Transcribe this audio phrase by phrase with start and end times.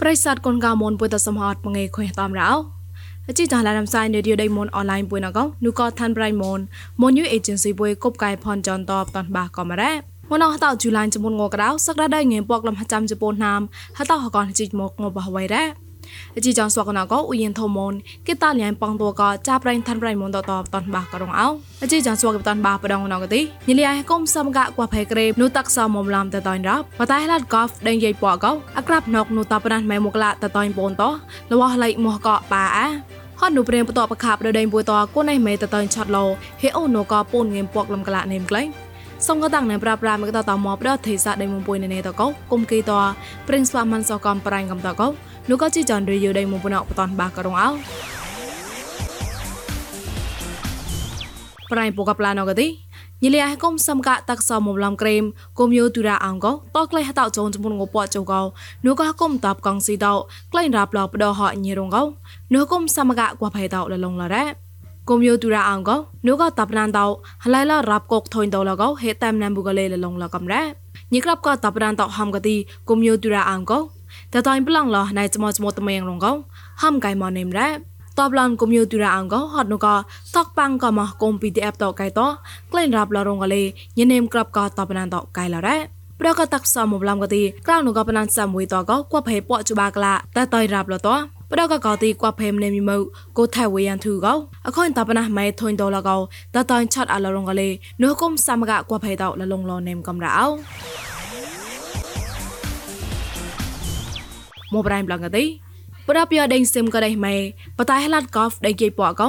[0.00, 2.50] ប្រិស័តកូនកៅមនពុទ្ធសមហតមងេខុយតាមរោ
[3.28, 6.58] អជីចាឡារំសាយនៅឌីដៃមនអនឡាញពុយណកោនូកថាន់ប្រៃមន
[7.02, 9.92] មនយូអេเจนស៊ីពុយកົບកៃផនចនតបតនបាកំរ៉ា
[10.30, 13.60] មនអហតជូឡាញចមុនងកដៅសក្តាដៃងេពកលំហចាំជប៉ុនណាម
[13.98, 15.64] ហតហកនជីកមកងបវៃរ៉ា
[16.35, 17.93] អជីចងស្វកណកឧយិនធមន
[18.27, 21.47] គេតាលៀងប៉ងតួកចាប្រៃឋានប្រៃមនតតតនបាករងអោ
[21.83, 31.03] អជីចងស្វកតនបាបដងណកទីញលីអៃកុំសំកាកួផៃក្រេនូតាក់សមមឡំតតនរាប់បតៃឡាត់កោហ្វដេងយាយពកោអក្រាប់ណកនូតាប្រណាស់ម៉ែមកឡាតតនបូនត
[31.51, 32.87] លវះឡៃមកកបាអា
[33.39, 36.25] ហត់នូព្រៀងបតបខាបដដេងពួយតគូនឯមេតតនឆាត់ឡូ
[36.61, 38.67] ហេអូនូកពូនងេមពកលំកលានេមក្លែង
[39.27, 42.91] សងកតាំងណែប្រាប្រាមកតតមកប្រទេសាដេមុំពុយណេតកោគុំគីត
[43.47, 45.07] ព្រិនស្វាមិនសកំប្រាញ់កំតកោ
[45.49, 47.69] នោះក៏ជីចាន់រីយូដេមុំពុណអបតនបាករងអោ
[51.71, 52.67] ប្រៃពកប្លាណកទី
[53.23, 55.23] ញិលីអះគុំសំកាតាក់សមមឡំក្រេម
[55.59, 58.41] គុំយោទូរ៉ាអង្កោតក្លែហតោចូនចមុនងពចៅកោ
[58.85, 60.13] នោះក៏គុំតាប់កងស៊ីតោ
[60.51, 62.03] ក្លែងរាប់ឡបដហញីរងកោ
[62.53, 64.43] នោះគុំសមកាកួផៃតោលលងឡរ៉ា
[65.09, 65.95] គុំយោទូរ៉ាអង្កោ
[66.27, 67.05] នោះក៏តាប់ណានតោ
[67.43, 70.63] ហឡៃឡរាប់កុកថុញតោលកោហេតាមណាំបុកលេលលងលកំរ៉ា
[71.13, 72.55] ញិក្រាប់ក៏តាប់ណានតោហំកទី
[72.89, 76.31] គុំយោទូរ៉ាអង្កោតតៃប្លង់ឡោណៃចមចមតមៀងរងកោ
[76.81, 77.69] ហំកៃម៉នេមរ៉ា
[78.19, 79.87] តបឡនគុំយូទូរ៉ាអង្កហត់នូក
[80.35, 82.21] តកប៉ាំងកមគុំ PDF តកៃត
[82.71, 83.61] ក្លែងរាប់ឡរងកលេ
[83.97, 85.77] ញនេមក្របកតបណានតកៃឡរ៉ា
[86.19, 91.09] ប្រកតាក់សមមឡំកទីក្រៅនូកបណានសាមួយតកគួភេពចបាក្លាតតៃរាប់លត
[91.51, 92.91] ប្រកកកទីគួភេមនេមីម
[93.37, 94.33] គូថៃវយ៉ាងធូកោ
[94.67, 96.17] អខុនតបណាម៉ៃធុញតលកោ
[96.55, 97.69] តតៃឆាត់អឡរងកលេ
[98.03, 100.45] នូគុំសមកគួភេតលលងលនេមកំរ៉ោ
[104.73, 105.45] មកប្រៃប្លងកទី
[106.09, 107.35] ប្រពយដេងសិមក៏ដេម៉េ
[107.77, 109.27] បតៃហឡាត់កោហ្វដេងគីពកោ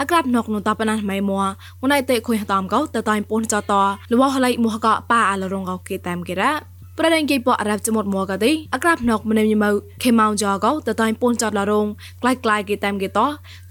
[0.00, 1.40] អក្រាប់ណកនតបណាស់ម៉េមួ
[1.82, 3.72] ងណៃតេខុយតាមកោតតៃពូនចត
[4.12, 6.52] លវហឡៃមួកប៉ាអលរងកោគេតាមគេរ៉ា
[6.98, 9.70] ប្រដេងគីពអរ៉ាប់ចមុតមួកទីអក្រាប់ណកម្នេញមើ
[10.02, 11.86] ខេម៉ោងចកោតតៃពូនចតលរង
[12.20, 13.18] ក្លាយក្លាយគេតាមគេត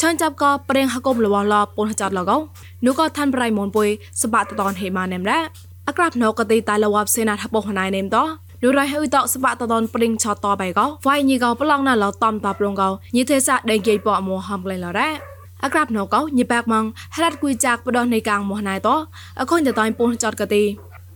[0.01, 2.37] ឆានចាប់កោប្រេងហកុំលវឡពូនចតលកោ
[2.85, 3.87] នោះក៏ឋានប្រៃមុនពុយ
[4.21, 5.39] សបាតតនហេម៉ានេមរ៉ា
[5.87, 8.17] អក្រាប់ណកកទីតៃលវបសេណាថាបោះណៃនេមត
[8.63, 15.09] លរ៉ៃហៅតោសបតតនព្រិងឆតបៃកោវ៉ៃញីកោប្លង់ណាឡោតំតបលងកោញីទេសៈដេងគេប៉មហំក្លែងឡរ៉ា
[15.63, 16.85] អក្រាប់ណូកោញីបាក់ម៉ង
[17.15, 18.95] ហរ៉ាត់គួយចាក់បដោះនៃកាងមោះណៃតោ
[19.39, 20.63] អខុនតតៃពុនចតកទី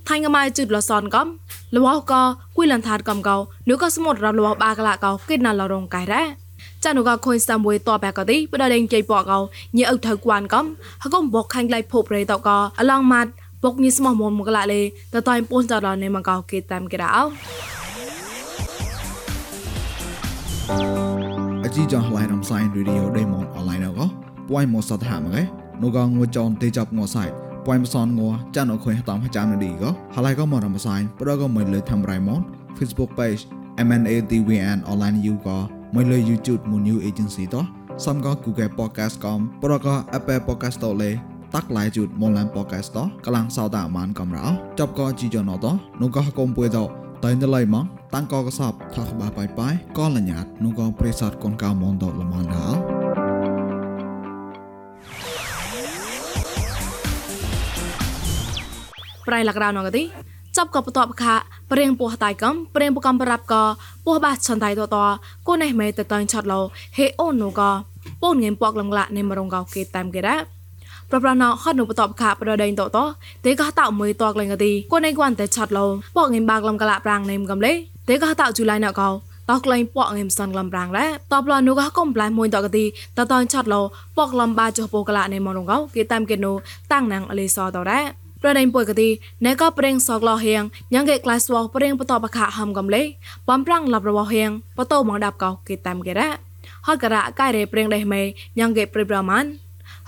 [0.10, 1.28] ថៃងម៉ៃជុតលសនកំ
[1.76, 2.22] លវកោ
[2.56, 3.38] គួយលនថាតកំកោ
[3.70, 6.24] នោះក៏ស្មុតរលវបាកលកោគិតណាឡរងកៃរ៉ា
[6.84, 9.40] ចានុកខុញសាមួយតបកទីបដលេងជ័យបកោ
[9.78, 10.66] ញីអ៊ុថៅគួនកំ
[11.04, 13.32] ហកុំបកខាញ់ឡៃភពរេតកោអឡងម៉ាត់
[13.64, 14.82] បកញីស្មោះមុនមកឡាលេ
[15.14, 17.24] តតៃពូនចតលនៃមកោគេតាមគេរ៉ោ
[21.64, 24.06] អជីចងឡៃរំសាយរីឌីអូដេម៉ុនអនឡាញក៏
[24.50, 25.42] ពួយមកសតហាមកឯ
[25.82, 27.26] នោះក៏ងួចនទេចាប់ងសៃ
[27.66, 28.22] ពួយមសនង
[28.56, 32.42] ចានអខុយតាមចាំនឌីក៏ហឡៃក៏មករំសាយប្រក៏មិនលើធ្វើរៃម៉ុន
[32.78, 33.42] Facebook page
[33.88, 35.58] MNATVN online you ក៏
[35.96, 37.56] មិនលើ YouTube មួយ new agency ត
[38.06, 41.12] សំក៏ Google podcast កំប្រក៏ Apple podcast តលេ
[41.56, 44.46] តាក់ឡៃជូតមកឡាន podcast តកលាំងសោតាអានកំរោ
[44.80, 45.66] ចប់ក៏ជីចនត
[46.02, 46.78] នោះក៏កុំពួយត
[47.24, 52.80] តែនៅឡៃម៉ងតាំងកកសបថាក្បាបាយបាយក៏លញ្ញាតនោះក៏ប្រេសតកូនកៅមនដលមនដល់
[59.28, 60.04] ប្រៃលករៅណងទី
[60.58, 61.36] ចាប់ក៏បតបខា
[61.72, 63.64] ព្រៀងពោះតៃកំព្រៀងបកំប្រាប់ក៏
[64.06, 64.98] ពោះបាឆនតៃតត
[65.48, 66.60] គូនេះមេតតៃឆាត់លោ
[66.98, 67.72] ហេអូននោះក៏
[68.22, 70.55] ពូនងេមពកលងឡានេមរងកោគេតាមគេរ៉ា
[71.16, 72.98] ប្រប្រណោហត់នៅបតបខាប្រដេងតត
[73.46, 77.72] ទេក៏តៅមួយតកលេងកទីគូនេះគួនតែឆាត់លោពកងេមបាក្លំកលាប្រាំងនេមកំលេ
[78.10, 79.10] ទេក៏តៅជូឡៃណកោ
[79.50, 82.86] តោក្លែងពកងឹមសនក្លំប្រាំងឡែតបលនូក៏កុំប្លែមួយតកទី
[83.18, 83.82] តតឆាត់លោ
[84.18, 86.52] ពកក្លំបាចុះពោកលានៃមនងកោគេតាមគេនូ
[86.94, 88.02] តាំងណាំងអលីសតរ៉ា
[88.42, 89.10] ប្រដេញពុយកទី
[89.46, 93.02] ណែក៏ប្រេងសកលោហៀងញ៉ាងគេក្លាស្វប្រេងបតបខហំកំលេ
[93.50, 96.30] បំប្រាំងលាប់របស់ហៀងបតោមកដាប់កោគេតាមគេរ៉ា
[96.88, 98.22] ហត់ករ៉ាកែរេប្រេងដេះមេ
[98.60, 99.46] ញ៉ាងគេព្រិប្រមាណ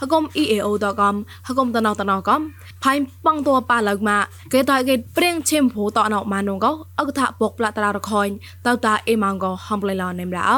[0.02, 1.16] ហកុំ EAO.com
[1.48, 2.42] ហកុំតណោតណោកំ
[2.84, 2.94] ផៃ
[3.26, 4.24] ប៉ងតួប៉ាលើកមក
[4.54, 6.68] គេតើគេព្រៀងឈឹមភូតណោម៉ានងក
[7.00, 8.28] អកថាបុកផ្លាតររខុញ
[8.68, 10.58] តើតាអេម៉ងកហំប្លេឡនេមរោ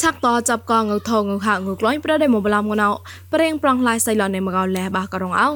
[0.00, 2.88] ឆាក់តចាប់កងងថងងហាងក្លាញ់ប្រដេមកបឡំងណៅ
[3.32, 5.54] ប្រេងប្រងឡាយសៃឡនេមកលះបាករងអោង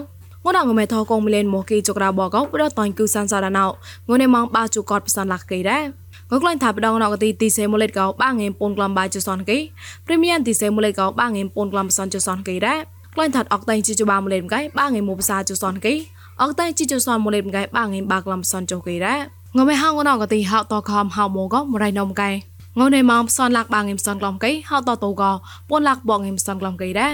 [0.56, 3.64] ដងមេថកងមីលេនមកគីចក្រាបកោប្រតនគូសានសារណៅ
[4.10, 5.99] ងនេម៉ងបាជូកតផ្សានលាក់គេដែរ
[6.36, 9.58] ងក្លែងថាបដងណកទីទីសេមូលេតកោបាងេពូនក្លំបាយជសនគេ
[10.06, 12.78] ព្រីមៀមទីសេមូលេតកោបាងេពូនក្លំផ្សនជសនគេដែរ
[13.14, 15.94] ក្លែងថាអកតៃជីជបាមូលេតកៃបាងេមូភាសាជសនគេ
[16.42, 19.18] អកតៃជីជសនមូលេតកៃបាងេបាក្លំផ្សនជគេដែរ
[19.58, 22.30] ងមេហងណកទីហៅតខំហៅម៉ូកមរៃនំកៃ
[22.78, 25.22] ងនេម៉ងផ្សនលាក់បាងេផ្សនក្លំគេហៅតតូក
[25.68, 27.12] ពូនលាក់បងេផ្សនក្លំគេដែរ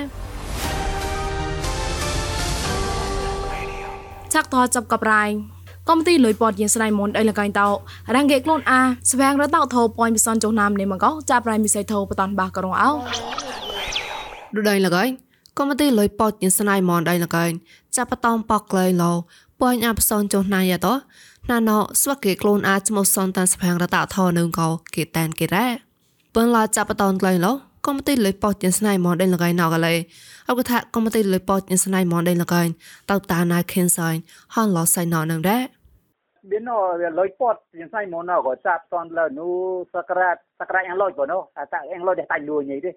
[4.33, 5.25] ឆាក់តចាប់កបរៃ
[5.91, 7.69] កំទីលុយពតយានស្នៃមុនអីលកៃតោ
[8.15, 8.81] រ៉ាំងកេក្លូនអា
[9.11, 12.91] ស្វាងរតោថោប៉យពិសនចុះណាមនេះមកកោចាប់ប្រៃមិសៃថោបតនបាករងអោ
[14.55, 15.05] ដូចដៃលកៃ
[15.59, 17.45] កុំទីលុយប៉តញស្នៃមនដៃលកៃ
[17.97, 19.13] ចាប់បតំប៉កក្លែងលោ
[19.61, 20.95] ប៉ញអាផ្សនចុះណាយតោ
[21.51, 25.67] ណាណោស្វកេក្លូនអាចមកសនតានស្វាងរតោថោនឹងកោគេតែនគេរ៉ា
[26.35, 27.53] ពនឡាចាប់បតនក្លែងលោ
[27.87, 29.95] កុំទីលុយប៉តញស្នៃមនដៃលកៃណោកលេ
[30.49, 32.63] អកថាកុំទីលុយប៉តញស្នៃមនដៃលកៃ
[33.11, 34.09] តោតាណាខិនសៃ
[34.55, 35.76] ហនឡោសៃណោនឹងរ៉ា
[36.49, 40.87] biến nó lối pot những sai món nào có chạp toàn là nu sakrat sakrat
[40.87, 41.47] yang lối của nó.
[41.55, 42.89] À tại yang lối để thành đùa nhỉ đi.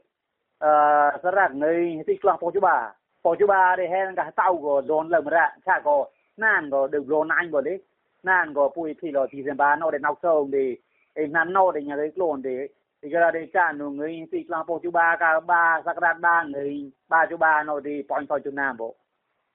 [0.60, 0.69] À,
[1.10, 2.94] ờ sakrat người thì klang po chú bà.
[3.24, 6.06] Po chú bà để hen cả tàu của đồn lầm ra cha có
[6.38, 7.84] nan có được đồn anh của đấy.
[8.24, 10.75] Nan có pui thì lo thì xem bà nó để nấu sâu đi.
[11.13, 12.68] Em nan nó để nhà đấy lồn để
[13.02, 16.19] thì cái là để cha nó người thì klang po chú bà, cả ba sakrat
[16.19, 18.95] ba người ba chú bà nó đi point point chú nam bộ.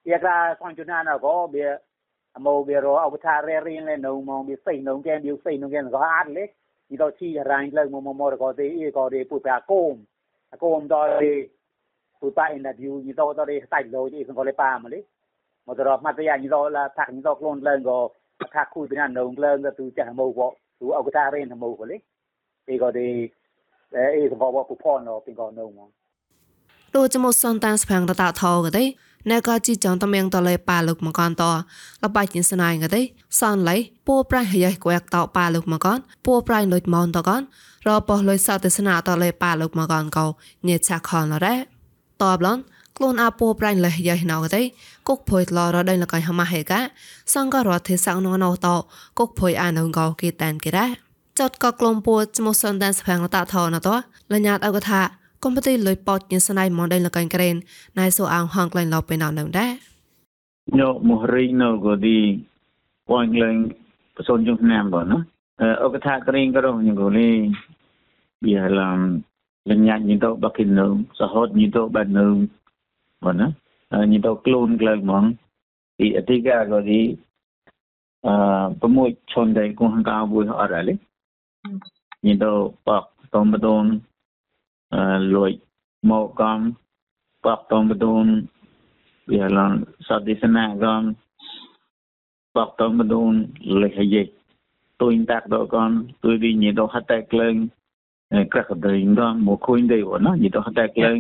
[0.05, 1.77] Iya ka point chú nam nào có bia
[2.47, 6.45] មកវារអវថារេរៀនលេនៅមកវាសៃនៅគេវាសៃនៅគេក៏អាត់លេ
[6.91, 9.95] នេះទៅជីរ៉ាញ់លើមកមកមកក៏ទេអីក៏ទេពុតាកូម
[10.63, 11.33] កូមដល់ទេ
[12.21, 15.01] ពុតាអ៊ីនឌីវនេះទៅទៅទេសៃលោជីសង្កលេប៉ាមកលេ
[15.67, 17.99] មកទៅមកទៅយ៉ានេះទៅឡាថាក់នេះទៅខ្លួនលើក៏
[18.55, 20.49] ថាក់គូពីណានៅលើក៏ទូចាស់មកក៏
[20.81, 21.97] ទូអវថារៀនមកក៏លេ
[22.71, 23.07] អីក៏ទេ
[24.17, 25.89] អីសង្កលពុផនទៅពីក៏នៅមក
[26.97, 28.85] ដូចចមកសនតានស្ភាំងរតថោក៏ទេ
[29.31, 31.45] ណែក៏ជីចងតំៀងតលេប៉ាលុកមកកនត
[32.03, 33.03] លបាច់ញស្នាយក៏ទេ
[33.41, 33.77] សនឡៃ
[34.07, 37.43] ពូប្រៃហយ៉ៃគួយតប៉ាលុកមកកនពូប្រៃលុយមនតកន
[37.87, 40.27] រប៉ោះលុយសតេសនាតលេប៉ាលុកមកកនកោ
[40.69, 41.55] ញេឆាខនរ៉េ
[42.23, 42.59] តបឡន
[42.97, 44.63] ខ្លួនអាពូប្រៃលះយ៉ៃណៅក៏ទេ
[45.09, 46.81] គុកភុយឡរដៃលកៃហម៉ាហេកា
[47.35, 48.67] សង្ករទេសងណណត
[49.19, 50.87] គុកភុយអានងកោគេតានគេរ៉ា
[51.41, 53.89] ចតក៏ក្លុំពូចមកសនដានស្ភាំងរតថោណត
[54.33, 55.01] លញ្ញាតអកថា
[55.45, 57.57] កុំពទីលុយប៉តញស្នៃមនដៃលកៃក្រែន
[57.99, 59.73] ណៃសូអាងហងក្លែងឡោបេណៅនៅដែរ
[60.67, 62.39] nhớ một ring nó có đi
[63.07, 63.69] quanh lên
[64.17, 65.25] person trong nam bảo nó
[65.57, 67.51] ở cái thác ring cái đó nhưng có đi
[68.41, 69.21] bây giờ làm
[69.65, 72.47] lên nhạc như tao bắc kinh nương xã hội như tao bạn nương
[73.21, 73.51] bảo nó
[74.09, 75.33] như tao clone lên món
[75.99, 77.17] thì ở đây cái có đi
[78.23, 80.97] à có một chôn đây cũng hàng cao vui họ ra đấy
[82.23, 83.83] như tao bạc tôm bê tông lội màu cam bạc tôm bê tông bây là
[83.83, 84.14] sau đi xem nào con bọc tông mà đồn lấy hay gì
[85.35, 85.53] លួច
[86.11, 86.59] មកកំ
[87.45, 88.27] បបតំបដូន
[89.33, 89.73] វាឡង
[90.07, 91.03] សតទេសនាកំ
[92.57, 93.33] បបតំបដូន
[93.83, 94.23] លេខយេ
[95.03, 95.91] ទុយតាក់ដកំ
[96.25, 97.55] ទុយវិញ្ញាដហតែក្លែង
[98.53, 101.19] ក្រាក់ដេងកំមកខុញដេវណាយដហតែក្លែង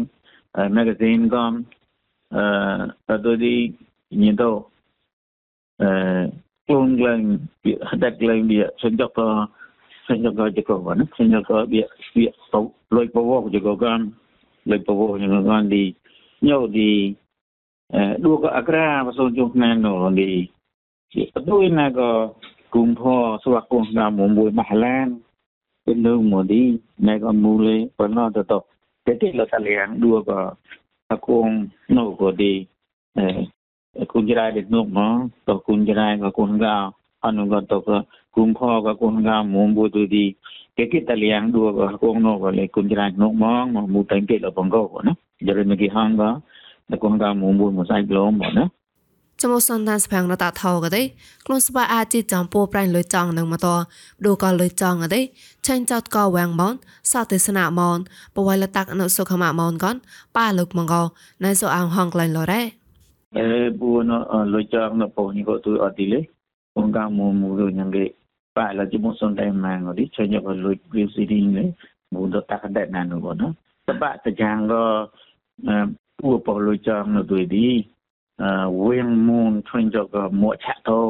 [0.74, 1.52] ម៉ាហ្គាហ្ស៊ីនកំ
[2.36, 4.44] អឺទុយវិញ្ញាដ
[5.82, 5.90] អឺ
[6.66, 7.20] ខ្លួនក្លែង
[7.90, 9.28] ហតែក្លែងវាសញ្ញកទៅ
[28.48, 28.58] to
[29.04, 30.34] te te lo ta liang dua ko
[31.14, 32.66] akong no ko di
[33.20, 33.44] eh
[34.08, 36.72] kun jirai de no mo to kun jirai ko kun ga
[37.26, 37.92] anu ko to ko kum pho ko kun ga mo mo tu di cái cái
[37.92, 38.22] ta liang dua ko akong no ko le kun jirai no mo mo mu tan
[38.22, 38.23] ke lo pong ko no jare me ki hang ga តែ
[47.02, 48.64] គាត់ក៏មួយមួយមួយសាច់លោមកណា
[49.42, 51.02] ចមសនដានស្ភាំងរតថោក៏ទេ
[51.46, 53.68] ខ្លួនស្បាអាចជីចំពោប្រៃលុយចង់នឹងមកត
[54.26, 55.20] ដូក៏លុយចង់ក៏ទេ
[55.66, 56.74] ឆេញចោតក៏វាងមន
[57.12, 57.98] សទេសនាមន
[58.36, 59.96] បវលតាក់អនុសុខមមនកន
[60.36, 61.02] ប៉ាលុកមកោ
[61.44, 62.62] ណៃសូអងហងក្លែងលរ៉េ
[63.36, 63.46] អេ
[63.80, 64.10] បួន
[64.54, 66.20] លុយចង់នៅពោនេះក៏ទួយអត់ទីលេ
[66.76, 68.04] បងកាមួយមួយយ៉ាងគេ
[68.56, 71.64] ប៉ាឡាជមុសនតែម៉ាងក៏ទីឆេញក៏លុយវាស៊ីឌីលេ
[72.14, 73.48] មួយទៅតាក់តែណានោះក៏ណា
[73.88, 74.84] តបាតយ៉ាងក៏
[76.20, 77.66] ពួរពលុយចង់នៅទួយទី
[78.42, 78.50] អឺ
[78.84, 81.02] វៀងមូនឆ្វេងចកមកឆាក់តោ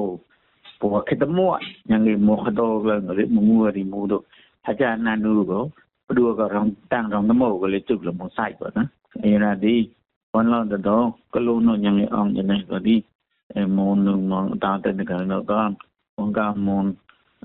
[0.80, 1.58] ព្រោះគិតមក
[1.90, 4.18] យ៉ាងនេះមកតោឡើងរិមួយរីមួយទៅ
[4.66, 5.60] ថាចាណានូក៏
[6.08, 8.46] ព្រោះក៏រងតាំងរងមកក៏លេជុកលមកសា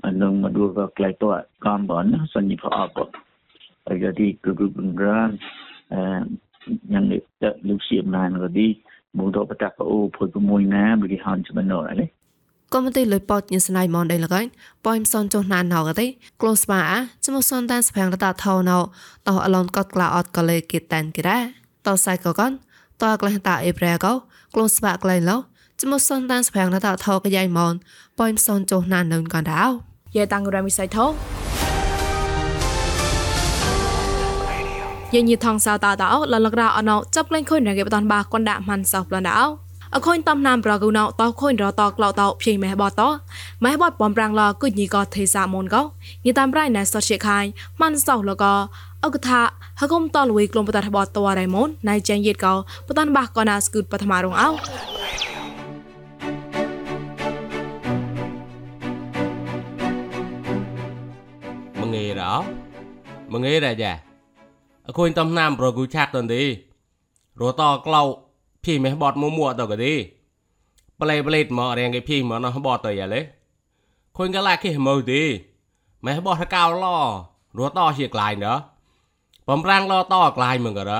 [0.00, 5.30] នឹងក៏នៅក៏បងកាមូននឹងមកឌូក៏ក្លែកតកំបនសញ្ញិផអបហើយក៏ទីគឺគឺប្រាន
[5.92, 6.50] អឺ
[6.88, 7.18] yang le
[7.62, 8.66] lu siam nan ko di
[9.16, 12.06] mu do pata ko o phoi ko moi na bi han chma no le
[12.74, 14.40] កុំទីលុយប៉តញស្នៃមនដៃលកៃ
[14.86, 16.06] ប៉យមសនចុះណានណៅកទេ
[16.40, 16.80] ក្លូស្បា
[17.24, 18.78] ចមសនតានស្ភាំងរតាថោណៅ
[19.28, 21.38] តោអឡនកតក្លាអត់កលេគិតានគិរ៉ា
[21.86, 22.52] តោសៃកកន
[23.02, 24.12] តោក្លែងតាអេប្រែកោ
[24.54, 25.36] ក្លូស្បាក្លែងឡោ
[25.80, 27.74] ចមសនតានស្ភាំងរតាថោកយ៉ៃមន
[28.18, 31.06] ប៉យមសនចុះណាននៅកនដៅ យាតាំងរ៉ាមិសៃថោ
[35.14, 39.34] យញីថងសៅតាតោលលករអណោចាប់ក្លែងខុនរកេបតានបាកនដាក់ម៉ាន់សោប្លនដៅ
[39.94, 43.00] អខូនតំណាំប្រកូណោតខូនរតក្លោតោភីមេបត
[43.64, 45.82] ម៉ែបតបំប្រាំងឡគុញីក៏ទេសាមុនកោ
[46.24, 47.44] ញីតាមប្រៃណែសតជាខាញ
[47.80, 48.54] ម៉ាន់សោលកោ
[49.04, 49.40] អកថា
[49.80, 52.54] ហកុំតលវីក្លុំបតតបតរៃមុនណៃចែងយេតកោ
[52.88, 54.48] បតានបាក់កណាស្គូតបឋមរងអោ
[61.90, 62.30] mengira
[63.32, 63.92] mengira ja
[64.86, 66.42] អគុញតំណាមប្រគូឆាក់តនទី
[67.40, 68.02] រតក្លោ
[68.64, 69.94] ភីមេះបតមួមួតកទី
[71.00, 73.20] ប្លេប្លេតមករៀងគេភីមកណោះបតទៅយ៉ាលេ
[74.16, 75.22] ខុញកលាគេមើទី
[76.06, 76.86] មេះបតកៅឡ
[77.58, 78.58] រតជាក្លាយណោះ
[79.48, 80.92] បំប្រាំងឡតក្លាយមកករ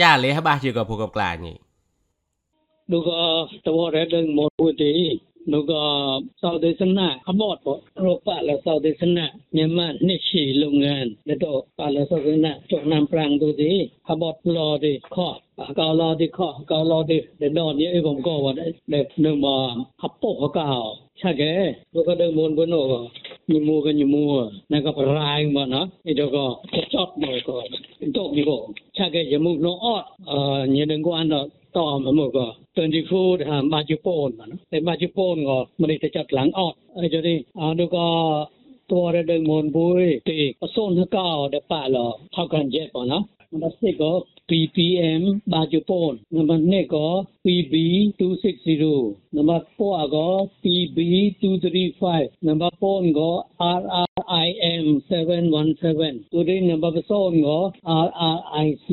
[0.00, 1.56] ចាលេះបាសជាកពុកក្លាយនេះ
[2.92, 3.22] នោះក៏
[3.66, 4.92] តវរ៉េដឹងមកពុទី
[5.52, 5.82] នោះក៏
[6.42, 7.56] សោទេសនាអបត
[8.04, 9.26] រោបៈលសោទេសនា
[9.56, 9.58] น
[10.08, 13.72] นี่ฉีโรงงานแล้วก็ปะแล้วสาวเดชนะจกน้ำปรางดูดี
[14.06, 15.28] ขบอดรอดีข้อ
[15.76, 19.56] เการอดีข้อเการอดีเดี๋ยวนอนเนี่ยผมก็ว่าได้เด็กหนึ่งมา
[20.00, 20.70] ขับโปกเขาเก่า
[21.18, 21.42] ใช่แก
[21.92, 23.00] แล้วก็เดินมนบนโนก็
[23.50, 24.34] มีมูกันอยู่มัว
[24.70, 26.44] นั่นก็รายมาเนาะไอ้เดี๋ยวก็
[26.94, 27.54] จอดมาก็
[28.16, 28.56] ตกนี่ก็
[28.94, 31.44] ใช่แกจะมุกโนออดเอ่อเนี่ยหนึ่งกว่าเนาะ
[31.76, 38.04] ต่อมาหมดก็24ทำมาจุโปนมาเนาะแต่มาจุโปนก็มันจะจัดหลังออดไอ้เจ้านี่อ่าดูก็
[38.91, 44.11] ตัวระดึงมนบุยตีก็โซนทั้งเก้าเดี๋ยวป่าเราเท่ากันเจ็ดป่ะเนาะมันสิก็
[44.49, 47.05] PPM บาจุโปนนับนี่ก็
[47.45, 47.73] PB
[48.59, 50.27] 260นับปัวก็
[50.63, 50.97] PB
[51.91, 53.31] 235นับปนก็
[53.77, 57.59] RRIM 717ตัวนี้นับโซนก็
[58.05, 58.89] RRIC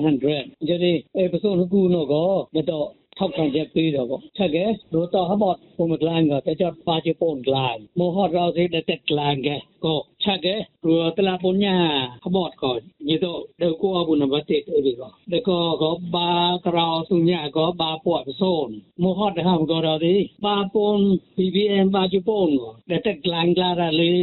[0.00, 2.82] 100จะได้เอพิโซดกูเนาะก็เดี๋ยว
[3.18, 11.75] ထောက်ခံချက်ပေးတော့ပေါ့ချက်ကေဒိုတော့ဟဘော့ပုံမကလန်ကတကြပါချပုံကလန်မောဟရောစေတဲ့တက်ကလန်ကေကို chage ru tla punya
[12.23, 12.71] khabot ko
[13.05, 16.27] ni to de ko abun ba te te bi ko de ko ko ba
[16.63, 21.01] krao sunya ko ba po son mo hot ha ko da di ba pon
[21.37, 24.13] pbm ba ju pon ko de te klang kla ra le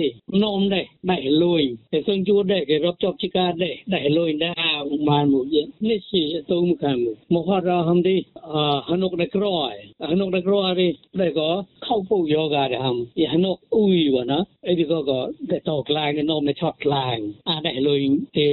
[0.40, 4.32] nom de dai loi te sung ju de ke rob chop chika de dai loi
[4.42, 4.52] da
[5.06, 8.16] man mu ye ni si to mu kan mu mo hot ra ham di
[8.88, 9.76] hanok de kroi
[10.10, 10.88] hanok de kroi ri
[11.18, 11.48] de ko
[11.84, 14.38] khau pu yoga de ham ye hanok ui wa na
[14.68, 15.18] e bi ko ko
[15.50, 18.00] de to ខ្លាញ់នៅនោមនៅឆត់ខ្លាញ់អានេះលុយ
[18.38, 18.48] ទេ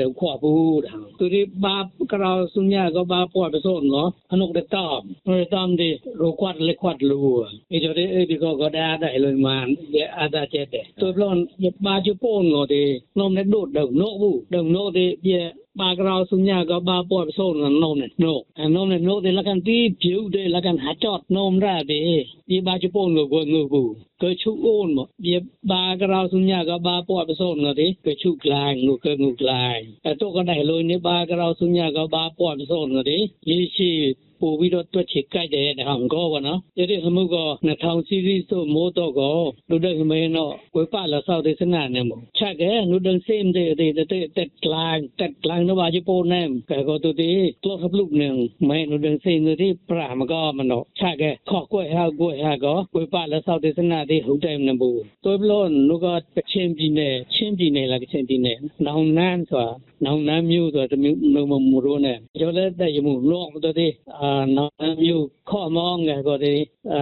[0.00, 0.82] នៅខួបូដ
[1.20, 5.00] គឺនេះបាបក្រៅសុញ្ញាក៏បាបពតសូនក៏អនុកដតំ
[5.32, 5.88] រតំទី
[6.22, 7.24] រកគាត់លេគាត់លួ
[7.72, 10.80] អីចរិអីពីក៏ក៏ដាដែរលុយម៉ានវាអាដាចេតទៅ
[11.16, 12.82] ប្លន់យបាជពូនក៏ទេ
[13.18, 15.40] នោមនៅដូតដឹងនោប៊ូដឹងនោទេវា
[15.74, 18.88] ba cái rau xuống nhà có ba bộ sôn là nôm này nô à nôm
[18.88, 22.24] này nô thì là căn tí chiếu đây là căn hạt chót nôm ra để
[22.46, 26.08] đi ba chục bồn người quần người cù cơ chúc ôn mà đi ba cái
[26.08, 29.34] rau xuống nhà có ba bộ sôn là thế cơ chúc lại người cơ ngục
[29.38, 32.54] lại à tôi có đại lôi nếu ba cái rau xuống nhà có ba bộ
[32.68, 39.38] sôn là thế như chi ပို့ပြီးတော့တွက်ချေကြိုက်တယ်တဲ့ဟောင်ကောပေါ့နော်ယနေ့ဟမှုက2000စီစီဆိုမိုးတော့ကော
[39.70, 44.06] လူတက်မင်းတော့ဝေပါလာဆောက်တဲ့စနာနေမို့ချက်ကလူတက်စိမ်တဲ့တဲ့တဲ့
[44.36, 47.30] တက်လိုင်းတက်လိုင်းတော့ဘာကြီးပို့နေကဲကောတူတီ
[47.64, 48.28] တော့ခပ်လူနေ
[48.68, 56.06] မဲလူတက်စိမ်တဲ့ပရာမကောမနော်ချက်ကခေါ်ကွယ်ဟာကွယ်ဟာကောဝေပါလာဆောက်တဲ့စနာတဲ့ဟုတ်တယ်နေမို့တော်ဘလို့လူက
[56.50, 58.56] ချင်းပြည်နဲ့ချင်းပြည်နဲ့လားချင်းပြည်နဲ့
[58.86, 59.70] နောင်နန်းဆိုတာ
[60.04, 61.18] နောင်နန်းမျိုးဆိုတာတမျိုး
[61.50, 64.70] မမရိုးနဲ့ကျော်လက်တဲ့ရမှုလောတော့တဲ့အာ나
[65.08, 66.46] 유 코몽 거디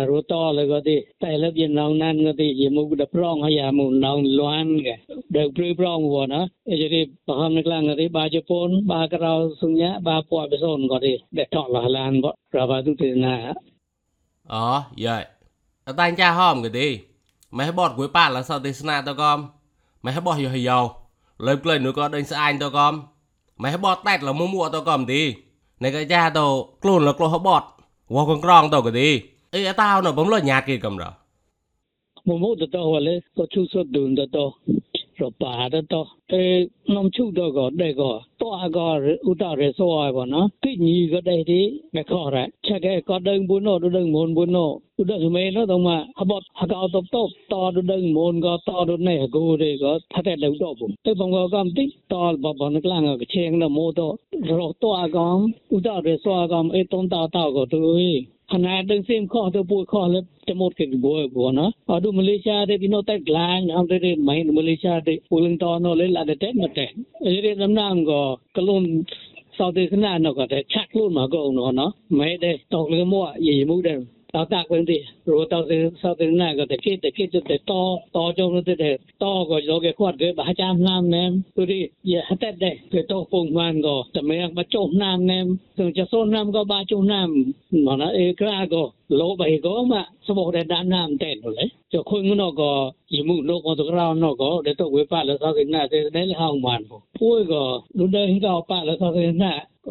[0.09, 0.89] 로토르 거디
[1.21, 4.89] 타일럽이 나난 거디 예무다 프롱 하야무 나운 로안 게
[5.35, 8.51] 드프리 프롱 워나 에저리 바함네 클랑 거디 바제폰
[8.91, 13.53] 바그라우 숭냐 바포아 베손 거디 데토 라란 거 라바두 테나
[14.49, 16.87] 아 야이 តែចាហោមក៏ទេ
[17.57, 19.39] ម៉េះបតគួយប៉ាឡាសោទេសនាតកំ
[20.05, 20.79] ម៉េះបោះយោយោ
[21.47, 22.93] លើបក្លែងនោះក៏ដេញស្អាញតកំ
[23.63, 25.23] ម៉េះបតតែតលមុំមួតកំទេ
[25.83, 26.45] នេះក៏ចាទៅ
[26.83, 27.67] ខ្លួនលក្លោះបត់
[28.15, 29.09] វោះកងក្រងទៅក៏ទី
[29.55, 31.05] អីអតោនៅបំលោះញាតគេកំរ
[32.27, 34.45] មុំមុតទៅហលក៏ជួសត់ដូនទៅ
[35.19, 35.81] rồi bà đó.
[35.89, 40.31] To thế nông chú đó gọi đây gọi to gọi u ta rồi soi bọn
[40.31, 40.49] nó.
[40.63, 43.91] Cái gì có đây thì mẹ khó ra, cha cái có đơn buôn nô đôi
[43.91, 46.07] đơn môn bốn nô đôi đơn mẹ nó đâu mà.
[46.15, 49.57] Họ bọt họ cao tốc tốc to đôi đơn môn có to đôi này cô
[49.57, 50.91] đây có thật là đầu độ bụng.
[51.05, 53.93] Thế bọn gọi cầm tích to bọn bọn nó lang ở cái chèn là mô
[53.93, 54.05] to
[54.47, 58.27] rồi to gọi u ta rồi soi gọi ấy tông tao tao của tôi.
[58.53, 66.87] ขนาดดึงเส้นข้อตัวปวดข้อแล้วจะหมดเกิดบัวบัวเนาะเอาดูมาเลเซียได้พี่น้องแต่กลางเอาได้ได้ไหมมาเลเซียได้ปูลึงตอนนอเลยละแต่แต่มาแต่
[67.43, 68.21] เรียนน้ำน้ำก็
[68.57, 68.85] กระลุ่น
[69.57, 73.93] สาวเดือนขนาดนอกก็แต่ชักลุ่นมาก็เอาเนาะไม่ได้ตกเลยก็มั่วใหญ่มุกได้
[74.35, 74.97] តោតាក់វិញទី
[75.31, 77.73] រត់តោទៅសោទៅណាក៏តែគេតែគេទៅត
[78.17, 78.91] តចុងទៅតែ
[79.23, 81.81] តក៏លោកគេគាត់គេបះចាំណាមណែមទូរី
[82.11, 85.47] យ៉ាហតែដែរគេតោពងបានក៏តែមែបចុះណាមណែម
[85.79, 87.29] ទៅจะសូនណាមក៏បាចុះណាម
[87.87, 88.83] មកណាអេក្រាក៏
[89.21, 92.73] លោកបៃក៏មកសបោតែដានណាមតែនោះលេចុះខុញនោះក៏
[93.13, 93.97] យីមុលោកមកទៅក្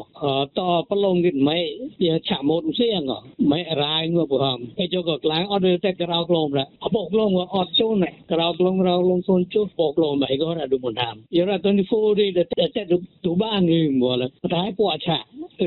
[0.58, 1.60] តប្រឡងគិតម៉េ
[2.02, 3.20] ជាឆាម៉ូតសៀងក៏
[3.52, 12.44] ម៉េរាយមកប្រហមឯចុះក៏ខ្លាំងអត់តែក្រៅក្លងដែរអបកក្លងក៏អត់ចូលណែក្រៅក្លងរៅលងសូនជុះបកក្លងម៉េក៏រត់មកតាមយល់ទៅ24ទីតែ
[12.76, 12.82] តែ
[13.26, 14.14] ទូបាងឹមមក
[14.54, 15.18] តែឲ្យពូអាឆា
[15.60, 15.66] ទៅ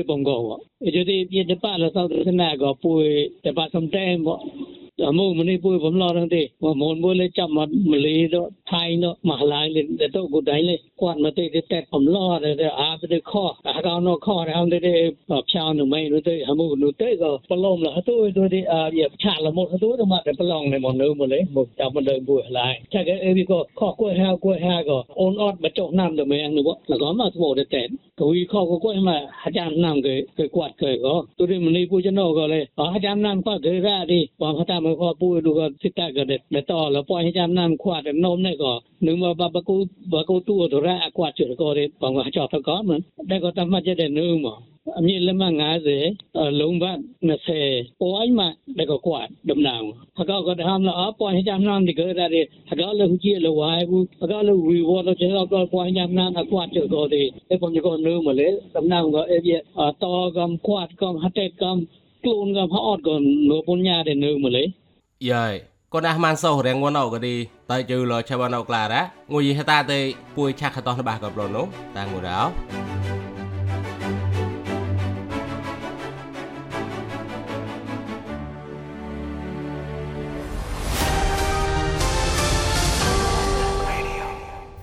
[8.71, 14.93] ไทยเนาะมหาลายเลยแต่ตัวกูได้เลยกวาดมาเตะแต่ผมรอดเลยอาไปได้ข้ออาเราเนาะข้อแล้วได้ได้
[15.29, 27.83] แบบชาวหนูไม่รู้เตะหามูหนูเตะก็ปลอมละตัวตัวที่อ่าเหยียบชาละหมดตัวตัวมาแต่ปลอมในหมอนื้หมดเลยหมดจับมันเดินบุยลายใช่ก็เออพี่ก็ข้อกล้วยแห้วกล้วยแห้วก็โอนออดมาจกน้ำเดี๋ยวแมงหนูว่าแล้วก็มาสมบูรณ์แต่
[28.17, 38.81] ก็วิข้อก็กล้วยมาอาจารย์น้ำเคยเคยกวาดเคยก็ตัวที่มันนี่ผู้ชนก็เลยอ๋ออาจารย์น้ำก็เคยร่ดิความพัฒนามันก็ปูดูก็สิตาก็เด็ดแต่ต่อแล้วปล่อยให้อาจารย์น้ำควาดแต่นมเนี่ย có.
[38.99, 42.09] Nếu mà bà cô bà cô tua đó ra à, qua chuyện có thì bà
[42.09, 42.97] ngoại cho phải có mà.
[43.23, 44.49] Đây có tâm mà gia đình nữa mà.
[45.01, 47.01] Như là mà ngã dễ ở ờ, lũng bạn
[47.47, 48.53] xe ô mà.
[48.67, 51.93] Đây có quạt đầm nào họ có có tham là ở qua hai trăm thì
[51.97, 52.39] cứ ra đi.
[52.65, 55.41] Họ có là chia là hoài bu họ có là hủy vô nó chỉ là
[55.49, 58.33] qua qua hai trăm là quạt chữ có thì cái con chỉ còn nữa mà
[58.33, 59.21] lấy đầm nào có.
[59.21, 60.29] Em gì ở ờ, to
[60.61, 61.83] quạt gom hạt tết gom,
[62.23, 64.67] clone gom họ còn nửa bốn nhà để nữa mà lấy.
[65.29, 65.70] Yeah.
[68.47, 69.01] នអោក្លារ៉ា
[69.33, 69.99] ងួយហតាទេ
[70.37, 71.65] ពួយឆាក់ខតោះរបស់ក៏ប្រនោះ
[71.97, 72.39] តាងូរោ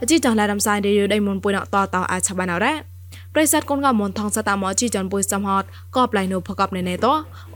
[0.02, 2.97] អជីចង់ឡារំសាយរីយដៃមុនពុយណតតអាចឆបានអរ៉ា
[3.34, 5.64] ប្រិស័តកូនកមនថងសតាមអជីចនពុយសំហត
[5.96, 7.06] កបឡៃនូផកបណេណេត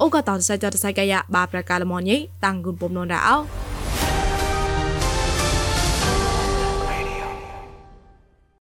[0.00, 3.36] អូកតតសៃចតសៃកាយបាប្រកាលមញីតាំងគុនពុំននរអោ